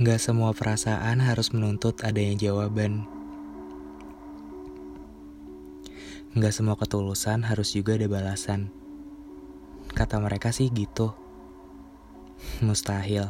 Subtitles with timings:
[0.00, 3.04] Gak semua perasaan harus menuntut adanya jawaban.
[6.32, 8.72] Gak semua ketulusan harus juga ada balasan.
[9.92, 11.12] Kata mereka sih gitu.
[12.64, 13.28] Mustahil.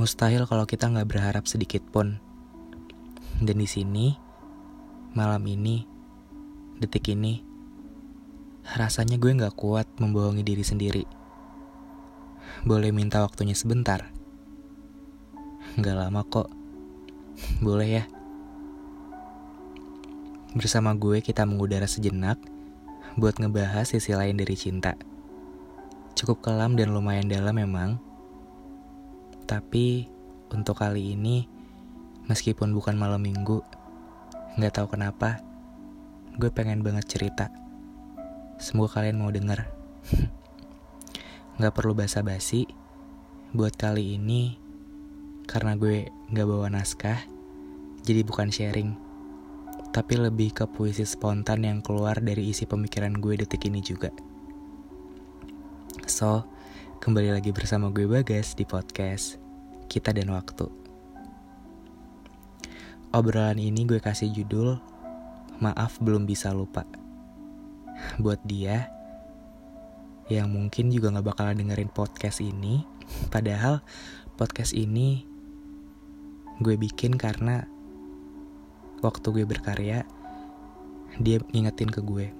[0.00, 2.16] Mustahil kalau kita nggak berharap sedikit pun.
[3.36, 4.16] Dan di sini,
[5.12, 5.84] malam ini,
[6.80, 7.44] detik ini,
[8.80, 11.04] rasanya gue nggak kuat membohongi diri sendiri.
[12.64, 14.19] Boleh minta waktunya sebentar?
[15.78, 16.50] Nggak lama kok.
[17.62, 18.04] Boleh ya?
[20.50, 22.42] Bersama gue kita mengudara sejenak
[23.14, 24.98] buat ngebahas sisi lain dari cinta.
[26.18, 28.02] Cukup kelam dan lumayan dalam memang.
[29.46, 30.10] Tapi
[30.50, 31.46] untuk kali ini,
[32.26, 33.62] meskipun bukan malam minggu,
[34.58, 35.38] nggak tahu kenapa,
[36.34, 37.46] gue pengen banget cerita.
[38.60, 39.64] Semoga kalian mau denger.
[41.56, 42.68] Nggak perlu basa-basi.
[43.56, 44.59] Buat kali ini,
[45.50, 47.18] karena gue nggak bawa naskah,
[48.06, 48.94] jadi bukan sharing.
[49.90, 54.14] Tapi lebih ke puisi spontan yang keluar dari isi pemikiran gue detik ini juga.
[56.06, 56.46] So,
[57.02, 59.42] kembali lagi bersama gue Bagas di podcast
[59.90, 60.70] Kita dan Waktu.
[63.10, 64.78] Obrolan ini gue kasih judul
[65.58, 66.86] Maaf belum bisa lupa.
[68.22, 68.86] Buat dia
[70.30, 72.86] yang mungkin juga gak bakalan dengerin podcast ini,
[73.34, 73.82] padahal
[74.38, 75.29] podcast ini
[76.60, 77.64] gue bikin karena
[79.00, 80.04] waktu gue berkarya
[81.16, 82.30] dia ngingetin ke gue.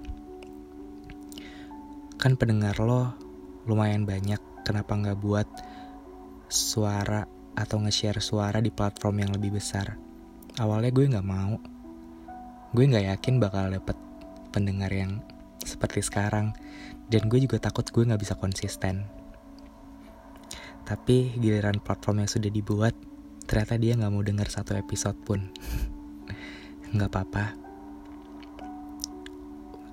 [2.21, 3.17] Kan pendengar lo
[3.65, 5.49] lumayan banyak, kenapa nggak buat
[6.47, 7.25] suara
[7.57, 9.97] atau nge-share suara di platform yang lebih besar?
[10.61, 11.57] Awalnya gue nggak mau,
[12.77, 13.97] gue nggak yakin bakal dapet
[14.53, 15.25] pendengar yang
[15.65, 16.53] seperti sekarang,
[17.09, 19.09] dan gue juga takut gue nggak bisa konsisten.
[20.85, 22.93] Tapi giliran platform yang sudah dibuat,
[23.51, 25.51] ternyata dia nggak mau denger satu episode pun.
[26.95, 27.59] nggak apa-apa.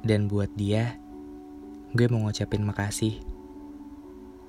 [0.06, 0.94] Dan buat dia,
[1.90, 3.18] gue mau ngucapin makasih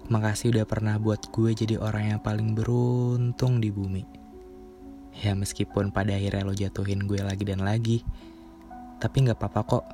[0.09, 4.01] Makasih udah pernah buat gue jadi orang yang paling beruntung di bumi.
[5.21, 8.01] Ya meskipun pada akhirnya lo jatuhin gue lagi dan lagi,
[8.97, 9.85] tapi gak apa-apa kok.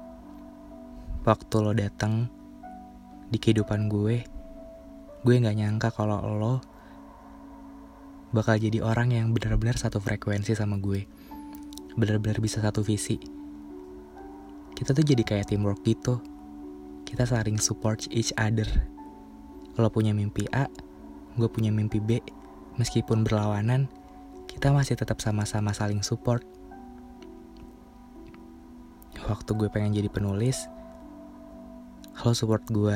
[1.27, 2.31] Waktu lo datang
[3.27, 4.23] di kehidupan gue,
[5.27, 6.63] gue gak nyangka kalau lo
[8.33, 11.05] bakal jadi orang yang benar-benar satu frekuensi sama gue.
[11.99, 13.21] Benar-benar bisa satu visi.
[14.75, 16.23] Kita tuh jadi kayak teamwork gitu.
[17.05, 18.67] Kita saling support each other
[19.75, 20.71] kalau punya mimpi A,
[21.35, 22.23] gue punya mimpi B.
[22.79, 23.91] Meskipun berlawanan,
[24.47, 26.47] kita masih tetap sama-sama saling support.
[29.27, 30.71] Waktu gue pengen jadi penulis,
[32.23, 32.95] lo support gue.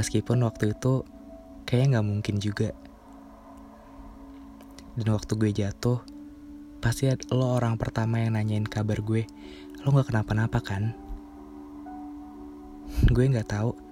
[0.00, 1.04] Meskipun waktu itu
[1.68, 2.72] kayaknya gak mungkin juga.
[4.98, 6.02] Dan waktu gue jatuh,
[6.82, 9.22] pasti lo orang pertama yang nanyain kabar gue.
[9.86, 10.90] Lo gak kenapa-napa kan?
[13.14, 13.88] Gue gak tahu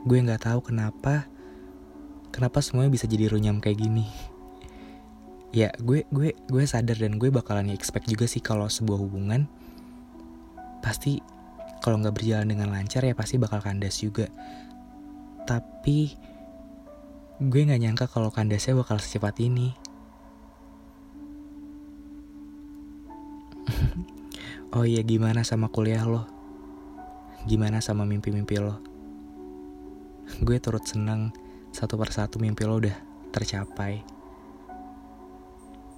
[0.00, 1.28] gue nggak tahu kenapa
[2.32, 4.08] kenapa semuanya bisa jadi runyam kayak gini
[5.58, 9.44] ya gue gue gue sadar dan gue bakalan expect juga sih kalau sebuah hubungan
[10.80, 11.20] pasti
[11.84, 14.24] kalau nggak berjalan dengan lancar ya pasti bakal kandas juga
[15.44, 16.16] tapi
[17.40, 19.72] gue nggak nyangka kalau kandasnya bakal secepat ini
[24.76, 26.28] oh iya gimana sama kuliah lo
[27.48, 28.76] gimana sama mimpi-mimpi lo
[30.44, 31.32] gue turut senang
[31.70, 34.02] satu persatu mimpi lo udah tercapai.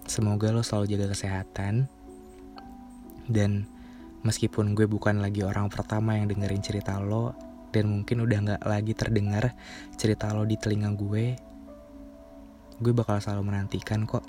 [0.05, 1.88] Semoga lo selalu jaga kesehatan.
[3.25, 3.65] Dan
[4.23, 7.33] meskipun gue bukan lagi orang pertama yang dengerin cerita lo,
[7.73, 9.57] dan mungkin udah gak lagi terdengar
[9.97, 11.27] cerita lo di telinga gue,
[12.79, 14.23] gue bakal selalu menantikan kok.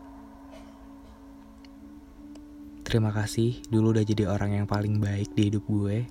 [2.88, 6.07] Terima kasih dulu udah jadi orang yang paling baik di hidup gue.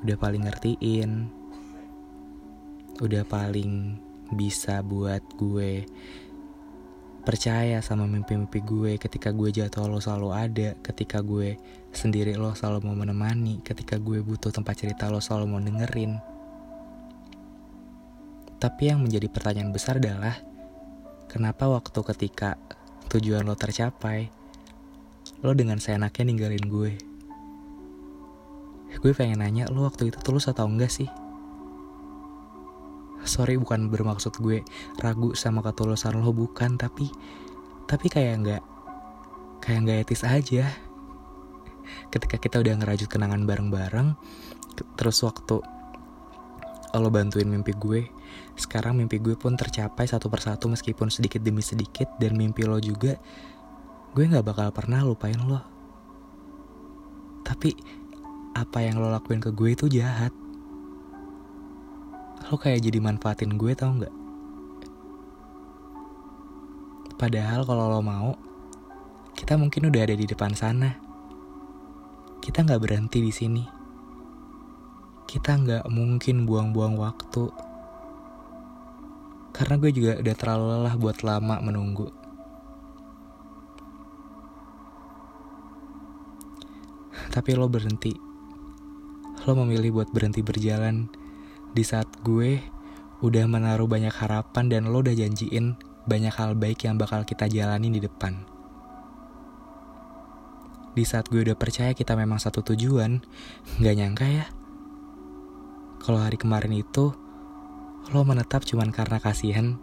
[0.00, 1.10] Udah paling ngertiin,
[3.00, 4.00] udah paling
[4.30, 5.84] bisa buat gue
[7.20, 12.86] percaya sama mimpi-mimpi gue ketika gue jatuh lo selalu ada ketika gue sendiri lo selalu
[12.86, 16.22] mau menemani ketika gue butuh tempat cerita lo selalu mau dengerin.
[18.60, 20.36] Tapi yang menjadi pertanyaan besar adalah
[21.26, 22.60] kenapa waktu ketika
[23.10, 24.30] tujuan lo tercapai
[25.40, 26.92] lo dengan seenaknya ninggalin gue?
[29.00, 31.08] Gue pengen nanya lo waktu itu tulus atau enggak sih?
[33.24, 34.64] Sorry bukan bermaksud gue
[35.00, 37.08] ragu sama ketulusan lo bukan tapi
[37.84, 38.62] tapi kayak nggak
[39.60, 40.89] kayak nggak etis aja
[42.12, 44.14] ketika kita udah ngerajut kenangan bareng-bareng
[44.96, 45.60] terus waktu
[46.90, 48.10] lo bantuin mimpi gue
[48.58, 53.16] sekarang mimpi gue pun tercapai satu persatu meskipun sedikit demi sedikit dan mimpi lo juga
[54.10, 55.62] gue nggak bakal pernah lupain lo.
[57.46, 57.70] Tapi
[58.58, 60.34] apa yang lo lakuin ke gue itu jahat.
[62.50, 64.14] Lo kayak jadi manfaatin gue tau nggak?
[67.14, 68.34] Padahal kalau lo mau,
[69.38, 71.09] kita mungkin udah ada di depan sana.
[72.40, 73.80] Kita nggak berhenti di sini
[75.30, 77.54] kita nggak mungkin buang-buang waktu.
[79.54, 82.10] Karena gue juga udah terlalu lelah buat lama menunggu.
[87.30, 88.10] Tapi lo berhenti.
[89.46, 91.06] Lo memilih buat berhenti berjalan
[91.70, 92.58] di saat gue
[93.22, 95.78] udah menaruh banyak harapan dan lo udah janjiin
[96.10, 98.49] banyak hal baik yang bakal kita jalani di depan.
[100.90, 103.22] Di saat gue udah percaya kita memang satu tujuan,
[103.78, 104.46] gak nyangka ya.
[106.02, 107.14] Kalau hari kemarin itu
[108.10, 109.78] lo menetap cuman karena kasihan.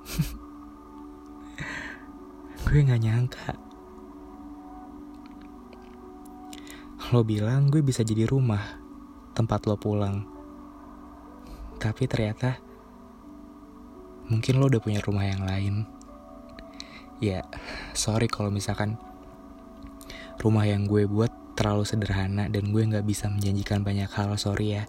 [2.66, 3.54] Gue gak nyangka.
[7.10, 8.62] Lo bilang gue bisa jadi rumah
[9.34, 10.22] tempat lo pulang.
[11.82, 12.62] Tapi ternyata
[14.30, 15.84] mungkin lo udah punya rumah yang lain.
[17.18, 17.42] Ya
[17.92, 18.96] sorry kalau misalkan
[20.40, 24.84] rumah yang gue buat terlalu sederhana dan gue gak bisa menjanjikan banyak hal sorry ya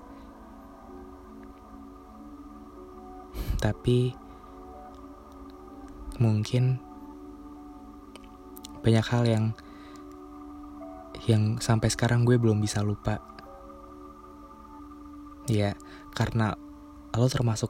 [3.62, 4.15] tapi
[6.18, 6.81] mungkin
[8.81, 9.45] banyak hal yang
[11.30, 13.21] yang sampai sekarang gue belum bisa lupa.
[15.45, 15.77] Ya,
[16.18, 16.57] karena
[17.13, 17.69] lo termasuk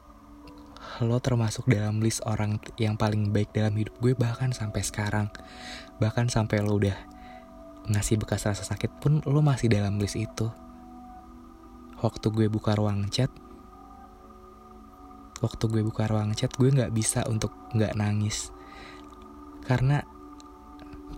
[1.04, 5.28] lo termasuk dalam list orang yang paling baik dalam hidup gue bahkan sampai sekarang.
[6.00, 6.96] Bahkan sampai lo udah
[7.90, 10.50] ngasih bekas rasa sakit pun lo masih dalam list itu.
[12.02, 13.30] Waktu gue buka ruang chat,
[15.42, 18.54] waktu gue buka ruang chat gue nggak bisa untuk nggak nangis
[19.66, 20.06] karena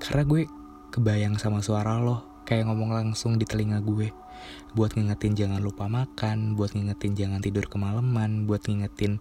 [0.00, 0.48] karena gue
[0.88, 4.08] kebayang sama suara lo kayak ngomong langsung di telinga gue
[4.72, 9.20] buat ngingetin jangan lupa makan buat ngingetin jangan tidur kemalaman buat ngingetin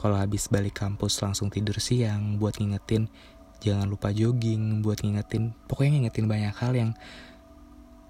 [0.00, 3.12] kalau habis balik kampus langsung tidur siang buat ngingetin
[3.62, 6.90] jangan lupa jogging buat ngingetin pokoknya ngingetin banyak hal yang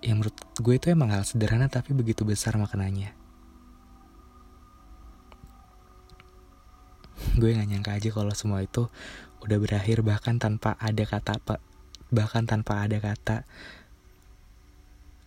[0.03, 3.15] yang menurut gue itu emang hal sederhana tapi begitu besar maknanya.
[7.39, 8.91] Gue gak nyangka aja kalau semua itu
[9.47, 11.63] udah berakhir bahkan tanpa ada kata apa
[12.11, 13.47] bahkan tanpa ada kata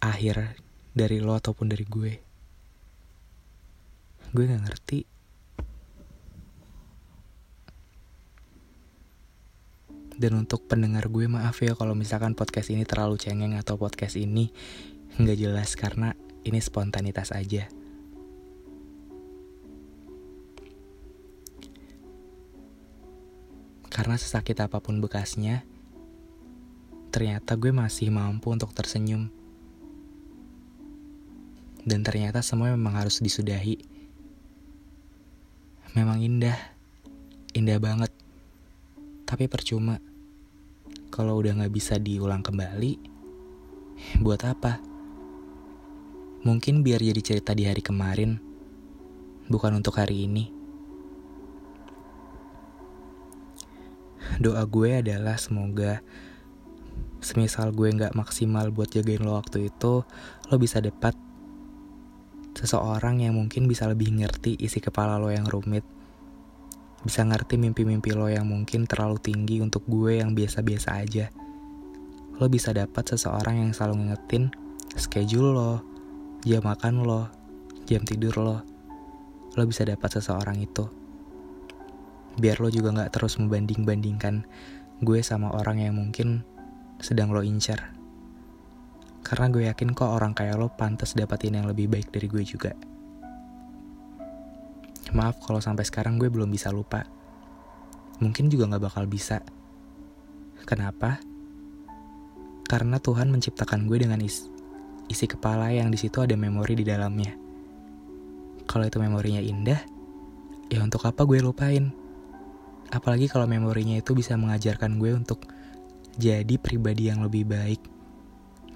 [0.04, 0.60] akhir
[0.92, 2.14] dari lo ataupun dari gue.
[4.36, 5.15] Gue gak ngerti
[10.16, 14.52] dan untuk pendengar gue maaf ya kalau misalkan podcast ini terlalu cengeng atau podcast ini
[15.16, 16.16] nggak jelas karena
[16.46, 17.66] ini spontanitas aja.
[23.96, 25.64] Karena sesakit apa pun bekasnya,
[27.16, 29.32] ternyata gue masih mampu untuk tersenyum.
[31.86, 33.80] Dan ternyata semua memang harus disudahi.
[35.96, 36.60] Memang indah,
[37.56, 38.12] indah banget.
[39.24, 39.96] Tapi percuma.
[41.10, 42.98] Kalau udah gak bisa diulang kembali,
[44.22, 44.82] buat apa?
[46.46, 48.38] Mungkin biar jadi cerita di hari kemarin,
[49.50, 50.56] bukan untuk hari ini.
[54.40, 56.04] doa gue adalah semoga
[57.24, 60.04] semisal gue nggak maksimal buat jagain lo waktu itu
[60.52, 61.16] lo bisa dapat
[62.56, 65.84] seseorang yang mungkin bisa lebih ngerti isi kepala lo yang rumit
[67.06, 71.30] bisa ngerti mimpi-mimpi lo yang mungkin terlalu tinggi untuk gue yang biasa-biasa aja
[72.36, 74.52] lo bisa dapat seseorang yang selalu ngingetin
[74.98, 75.74] schedule lo
[76.42, 77.30] jam makan lo
[77.86, 78.58] jam tidur lo
[79.56, 80.90] lo bisa dapat seseorang itu
[82.36, 84.44] biar lo juga gak terus membanding-bandingkan
[85.04, 86.44] gue sama orang yang mungkin
[87.04, 87.92] sedang lo incar.
[89.26, 92.72] Karena gue yakin kok orang kayak lo pantas dapatin yang lebih baik dari gue juga.
[95.14, 97.06] Maaf kalau sampai sekarang gue belum bisa lupa.
[98.24, 99.44] Mungkin juga gak bakal bisa.
[100.66, 101.22] Kenapa?
[102.66, 104.50] Karena Tuhan menciptakan gue dengan isi,
[105.06, 107.38] isi kepala yang di situ ada memori di dalamnya.
[108.66, 109.78] Kalau itu memorinya indah,
[110.74, 111.94] ya untuk apa gue lupain?
[112.90, 115.46] Apalagi kalau memorinya itu bisa mengajarkan gue untuk
[116.18, 117.82] jadi pribadi yang lebih baik.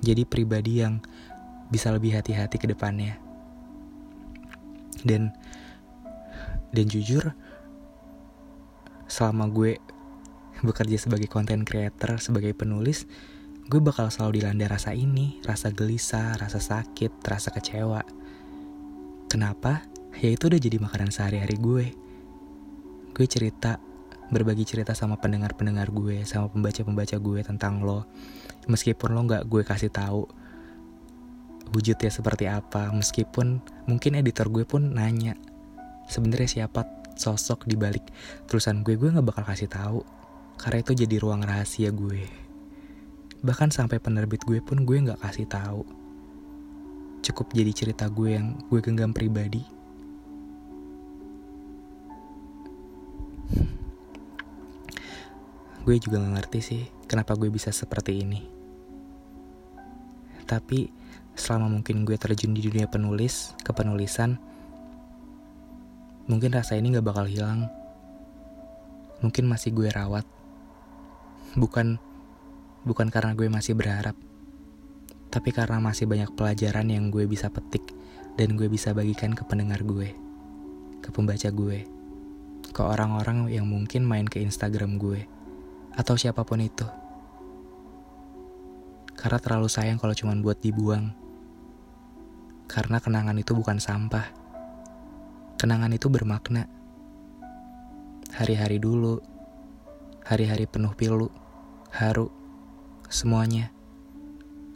[0.06, 1.02] Jadi pribadi yang
[1.74, 3.18] bisa lebih hati-hati ke depannya.
[5.02, 5.34] Dan
[6.76, 7.34] dan jujur
[9.10, 9.82] selama gue
[10.62, 13.10] bekerja sebagai content creator, sebagai penulis,
[13.72, 18.04] gue bakal selalu dilanda rasa ini, rasa gelisah, rasa sakit, rasa kecewa.
[19.30, 19.90] Kenapa?
[20.20, 21.86] ya itu udah jadi makanan sehari-hari gue.
[23.16, 23.80] Gue cerita,
[24.28, 28.04] berbagi cerita sama pendengar-pendengar gue, sama pembaca-pembaca gue tentang lo.
[28.68, 30.28] Meskipun lo gak gue kasih tahu
[31.72, 35.38] wujudnya seperti apa, meskipun mungkin editor gue pun nanya,
[36.10, 38.10] sebenarnya siapa sosok di balik
[38.50, 40.02] tulisan gue, gue gak bakal kasih tahu
[40.58, 42.26] karena itu jadi ruang rahasia gue.
[43.46, 45.86] Bahkan sampai penerbit gue pun gue gak kasih tahu.
[47.22, 49.80] Cukup jadi cerita gue yang gue genggam pribadi
[55.90, 58.46] gue juga gak ngerti sih kenapa gue bisa seperti ini.
[60.46, 60.86] Tapi
[61.34, 64.38] selama mungkin gue terjun di dunia penulis, kepenulisan,
[66.30, 67.66] mungkin rasa ini gak bakal hilang.
[69.20, 70.24] Mungkin masih gue rawat.
[71.58, 71.98] Bukan
[72.88, 74.16] bukan karena gue masih berharap,
[75.28, 77.84] tapi karena masih banyak pelajaran yang gue bisa petik
[78.40, 80.16] dan gue bisa bagikan ke pendengar gue,
[81.04, 81.84] ke pembaca gue,
[82.72, 85.28] ke orang-orang yang mungkin main ke Instagram gue
[86.00, 86.88] atau siapa pun itu.
[89.20, 91.12] Karena terlalu sayang kalau cuma buat dibuang.
[92.72, 94.39] Karena kenangan itu bukan sampah.
[95.60, 96.72] Kenangan itu bermakna.
[98.32, 99.20] Hari-hari dulu,
[100.24, 101.28] hari-hari penuh pilu,
[101.92, 102.32] haru,
[103.12, 103.68] semuanya.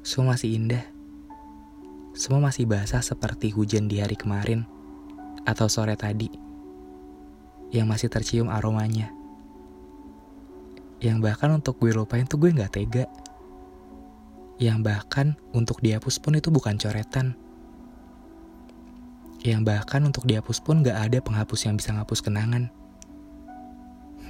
[0.04, 0.84] Semua masih indah.
[2.12, 4.68] Semua masih basah seperti hujan di hari kemarin
[5.48, 6.28] atau sore tadi
[7.72, 9.12] yang masih tercium aromanya
[11.04, 13.06] yang bahkan untuk gue lupain tuh gue nggak tega
[14.56, 17.36] yang bahkan untuk dihapus pun itu bukan coretan
[19.44, 22.72] yang bahkan untuk dihapus pun gak ada penghapus yang bisa ngapus kenangan.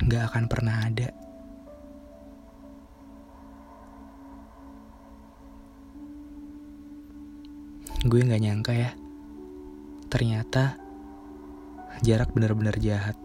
[0.10, 1.13] Gak akan pernah ada.
[8.03, 8.91] Gue gak nyangka ya.
[10.10, 10.82] Ternyata
[12.01, 13.15] jarak benar-benar jahat.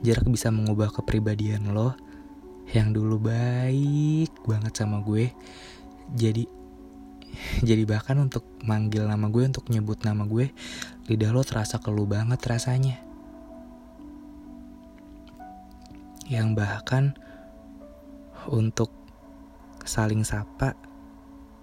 [0.00, 1.92] Jarak bisa mengubah kepribadian lo
[2.72, 5.28] yang dulu baik banget sama gue.
[6.16, 6.57] Jadi
[7.68, 10.50] jadi bahkan untuk manggil nama gue untuk nyebut nama gue
[11.08, 13.00] lidah lo terasa keluh banget rasanya
[16.28, 17.16] yang bahkan
[18.48, 18.92] untuk
[19.84, 20.76] saling sapa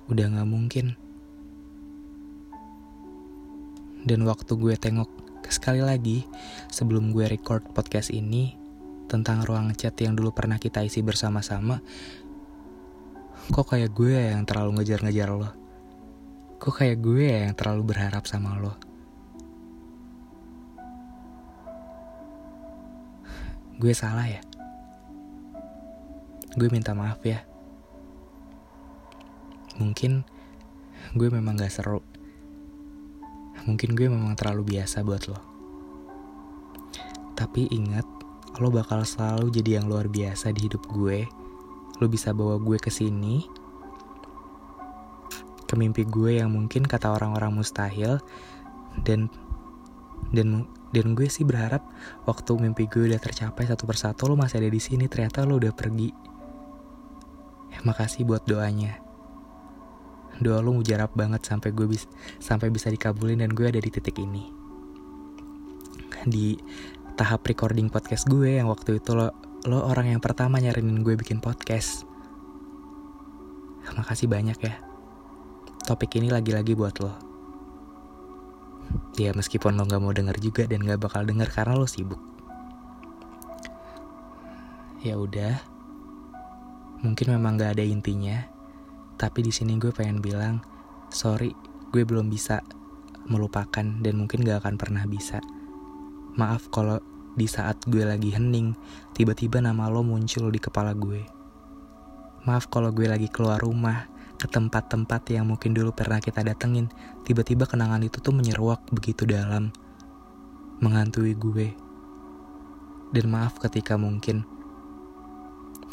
[0.10, 0.98] udah gak mungkin
[4.06, 6.26] dan waktu gue tengok sekali lagi,
[6.70, 8.54] sebelum gue record podcast ini
[9.06, 11.82] tentang ruang chat yang dulu pernah kita isi bersama-sama,
[13.54, 15.65] kok kayak gue yang terlalu ngejar-ngejar lo?
[16.62, 18.74] Kok kayak gue yang terlalu berharap sama lo?
[23.76, 24.42] Gue salah ya?
[26.56, 27.44] Gue minta maaf ya.
[29.80, 30.24] Mungkin
[31.16, 32.00] gue memang gak seru
[33.66, 35.42] mungkin gue memang terlalu biasa buat lo.
[37.34, 38.06] Tapi ingat,
[38.62, 41.26] lo bakal selalu jadi yang luar biasa di hidup gue.
[42.00, 43.44] Lo bisa bawa gue ke sini,
[45.76, 48.24] ke mimpi gue yang mungkin kata orang-orang mustahil,
[49.04, 49.28] dan
[50.32, 50.64] dan
[50.96, 51.84] dan gue sih berharap
[52.24, 55.76] waktu mimpi gue udah tercapai satu persatu lo masih ada di sini ternyata lo udah
[55.76, 56.16] pergi.
[57.76, 59.04] Eh, makasih buat doanya.
[60.40, 62.08] Doa lu mujarab banget sampai gue bisa
[62.40, 64.48] sampai bisa dikabulin dan gue ada di titik ini.
[66.24, 66.56] Di
[67.20, 69.36] tahap recording podcast gue yang waktu itu lo
[69.68, 72.08] lo orang yang pertama nyarinin gue bikin podcast.
[74.00, 74.85] Makasih banyak ya
[75.86, 77.14] topik ini lagi-lagi buat lo
[79.16, 82.20] ya meskipun lo nggak mau denger juga dan nggak bakal denger karena lo sibuk
[85.06, 85.62] ya udah
[87.06, 88.56] mungkin memang gak ada intinya
[89.16, 90.60] tapi di sini gue pengen bilang,
[91.08, 91.56] sorry,
[91.96, 92.60] gue belum bisa
[93.32, 95.40] melupakan dan mungkin gak akan pernah bisa.
[96.36, 97.00] Maaf kalau
[97.32, 98.76] di saat gue lagi hening,
[99.16, 101.24] tiba-tiba nama lo muncul di kepala gue.
[102.44, 106.92] Maaf kalau gue lagi keluar rumah, ke tempat-tempat yang mungkin dulu pernah kita datengin,
[107.24, 109.72] tiba-tiba kenangan itu tuh menyeruak begitu dalam,
[110.84, 111.72] menghantui gue.
[113.16, 114.44] Dan maaf ketika mungkin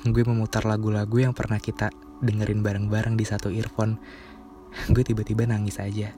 [0.03, 3.99] gue memutar lagu-lagu yang pernah kita dengerin bareng-bareng di satu earphone,
[4.91, 6.11] gue tiba-tiba nangis aja.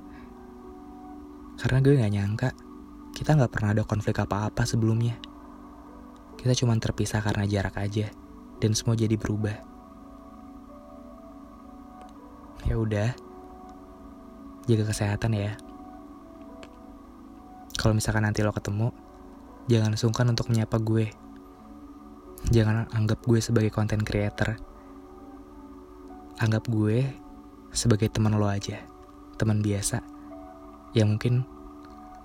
[1.60, 2.48] Karena gue gak nyangka,
[3.12, 5.20] kita gak pernah ada konflik apa-apa sebelumnya.
[6.40, 8.08] Kita cuma terpisah karena jarak aja,
[8.58, 9.73] dan semua jadi berubah.
[12.64, 13.12] Ya udah,
[14.64, 15.52] jaga kesehatan ya.
[17.76, 18.88] Kalau misalkan nanti lo ketemu,
[19.68, 21.12] jangan sungkan untuk menyapa gue.
[22.48, 24.56] Jangan anggap gue sebagai konten creator
[26.42, 27.06] anggap gue
[27.70, 28.82] sebagai teman lo aja,
[29.38, 30.02] teman biasa,
[30.94, 31.46] yang mungkin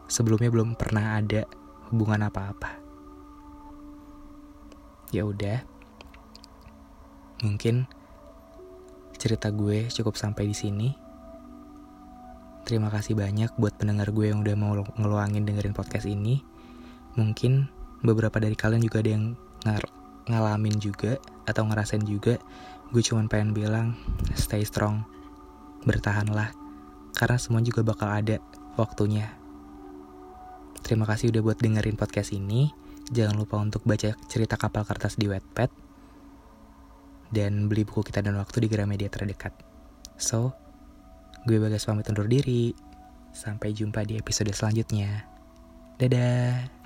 [0.09, 1.45] sebelumnya belum pernah ada
[1.89, 2.81] hubungan apa-apa.
[5.13, 5.61] Ya udah.
[7.41, 7.85] Mungkin
[9.19, 10.89] cerita gue cukup sampai di sini.
[12.63, 16.39] Terima kasih banyak buat pendengar gue yang udah mau ngeluangin dengerin podcast ini.
[17.19, 17.67] Mungkin
[17.99, 19.35] beberapa dari kalian juga ada yang
[20.29, 22.39] ngalamin juga atau ngerasain juga.
[22.95, 23.99] Gue cuman pengen bilang
[24.37, 25.03] stay strong,
[25.83, 26.55] bertahanlah.
[27.13, 28.39] Karena semua juga bakal ada
[28.79, 29.35] waktunya.
[30.79, 32.71] Terima kasih udah buat dengerin podcast ini.
[33.09, 35.88] Jangan lupa untuk baca cerita kapal kertas di Wattpad.
[37.29, 39.53] Dan beli buku kita dan waktu di Gramedia terdekat.
[40.17, 40.53] So,
[41.45, 42.73] gue Bagas pamit undur diri.
[43.29, 45.29] Sampai jumpa di episode selanjutnya.
[46.01, 46.78] Dadah.